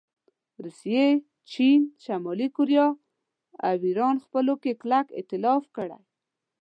[0.63, 1.05] روسیې،
[1.51, 2.87] چین، شمالي کوریا
[3.65, 5.99] او ایران خپلو کې کلک ایتلاف کړی